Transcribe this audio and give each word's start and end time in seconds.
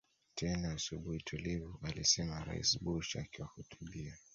tena 0.35 0.67
asubuhi 0.75 1.21
tulivu 1.23 1.79
alisema 1.83 2.43
Rais 2.43 2.79
Bush 2.83 3.15
akiwahutubia 3.15 4.17